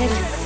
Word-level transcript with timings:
Que 0.00 0.39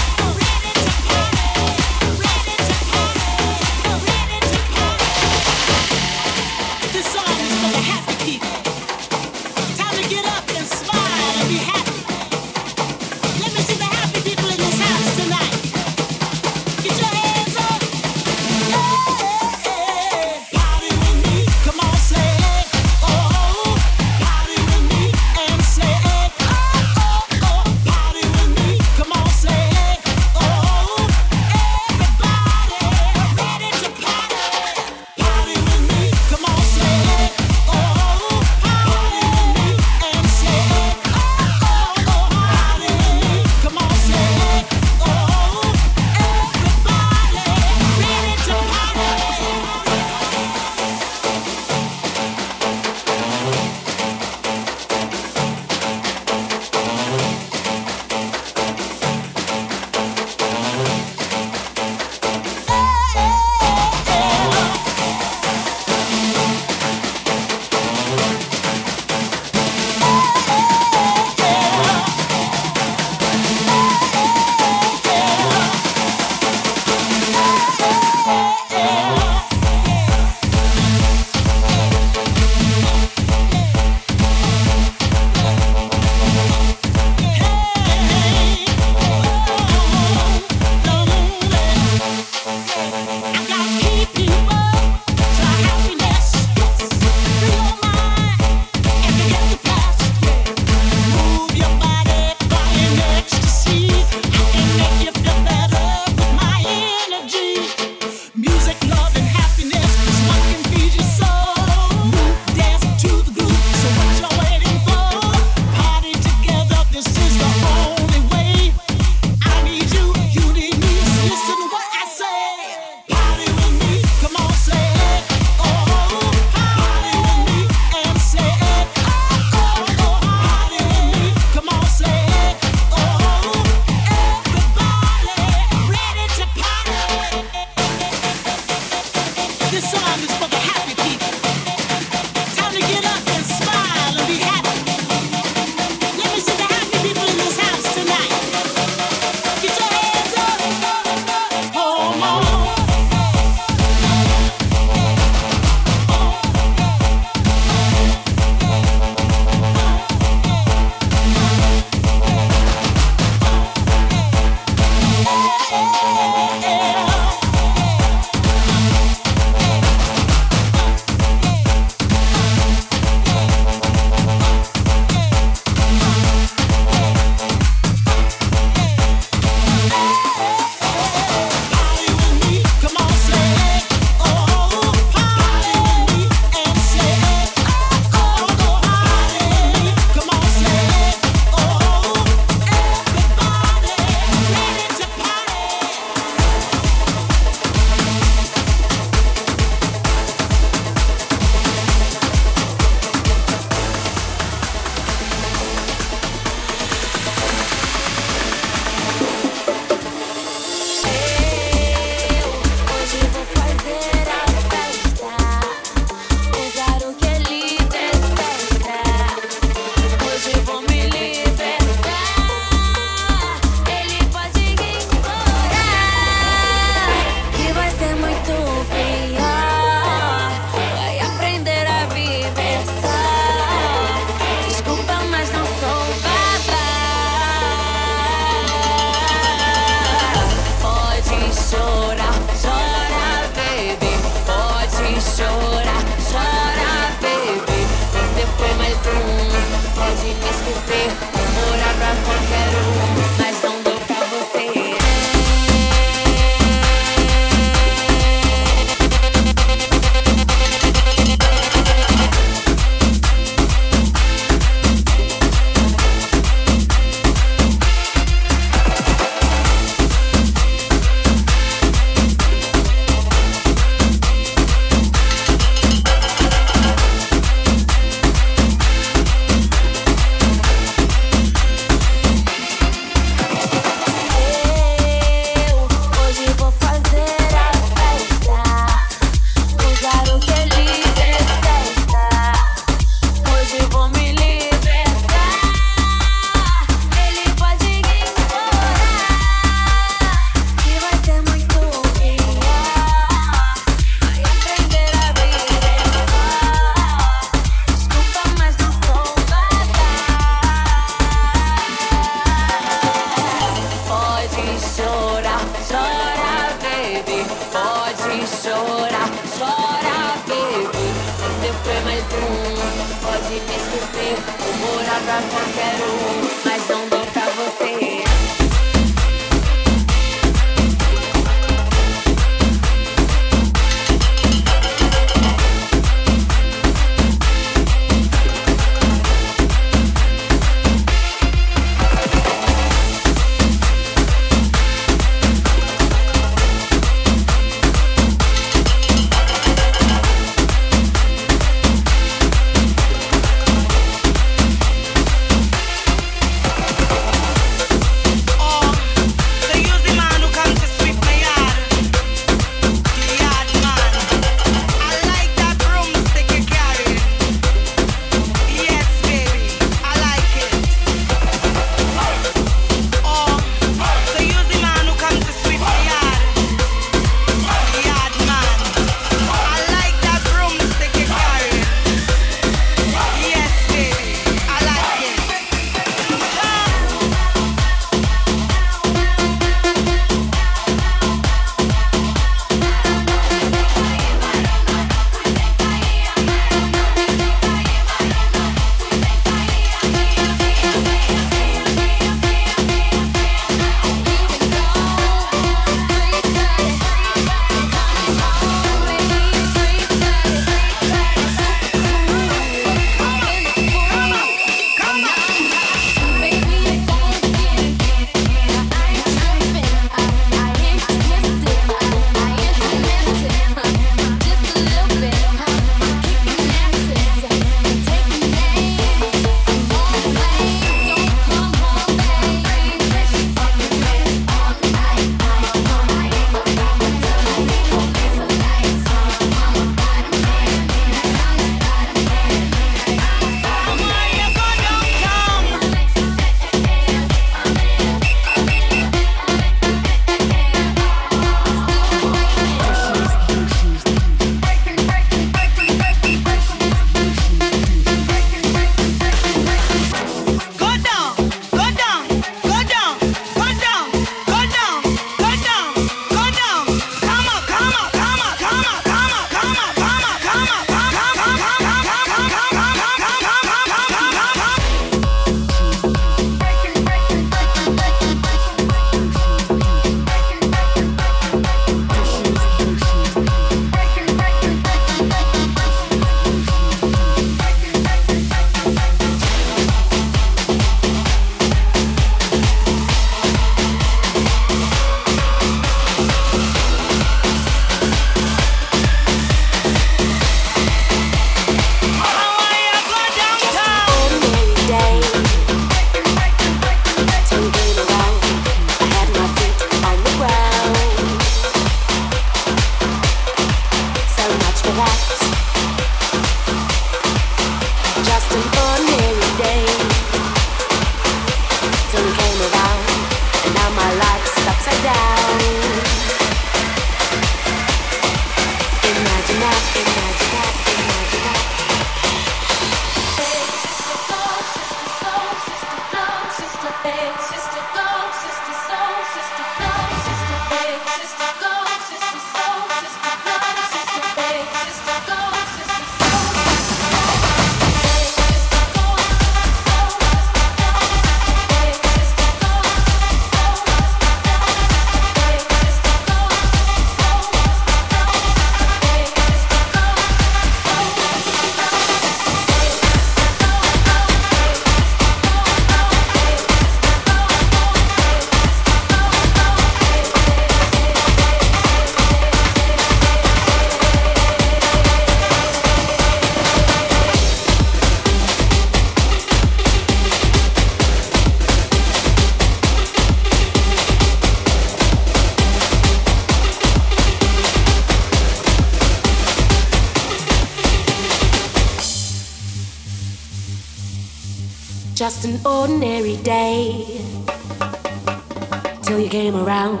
came 599.46 599.64
around, 599.64 600.00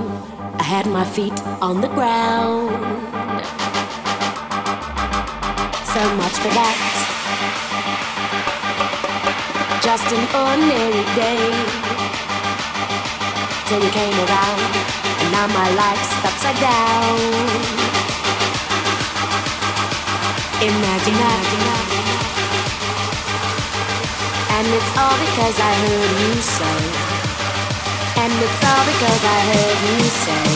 I 0.58 0.64
had 0.64 0.86
my 0.86 1.04
feet 1.04 1.38
on 1.62 1.80
the 1.80 1.86
ground. 1.86 2.66
So 5.94 6.02
much 6.20 6.36
for 6.42 6.50
that. 6.58 6.78
Just 9.86 10.06
an 10.16 10.24
ordinary 10.42 11.06
day. 11.22 11.46
Till 13.66 13.80
you 13.86 13.92
came 14.00 14.18
around, 14.26 14.62
and 15.20 15.28
now 15.30 15.46
my 15.60 15.68
life's 15.78 16.12
upside 16.26 16.58
down. 16.58 17.16
Imagine. 20.70 21.18
And 24.56 24.66
it's 24.78 24.92
all 24.98 25.16
because 25.24 25.56
I 25.60 25.72
heard 25.84 26.12
you 26.24 26.42
say. 26.42 27.05
And 28.22 28.32
it's 28.44 28.60
all 28.64 28.84
because 28.92 29.22
I 29.24 29.38
heard 29.50 29.78
you 29.88 29.98
say. 30.24 30.48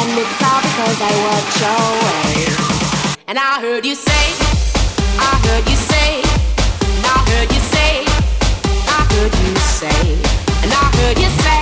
And 0.00 0.10
it's 0.22 0.40
all 0.48 0.60
because 0.68 0.98
I 1.00 1.12
walked 1.26 1.54
your 1.64 1.86
way. 2.04 2.32
And 3.28 3.38
I 3.38 3.60
heard 3.60 3.84
you 3.84 3.94
say, 3.94 4.24
I 5.18 5.32
heard 5.46 5.64
you 5.68 5.76
say, 5.76 6.22
I 7.14 7.18
heard 7.30 7.50
you 7.52 7.60
say, 7.74 7.92
I 8.96 9.00
heard 9.12 9.34
you 9.44 9.54
say, 9.80 10.00
and 10.62 10.70
I 10.72 10.84
heard 10.98 11.18
you 11.18 11.30
say, 11.44 11.57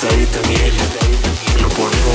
pesadita 0.00 0.40
miel, 0.48 0.72
lo 1.60 1.68
ponemos. 1.70 2.07